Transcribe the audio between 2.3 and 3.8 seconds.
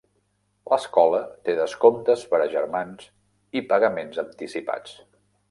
per a germans i